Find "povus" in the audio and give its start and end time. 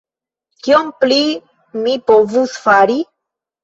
2.11-2.61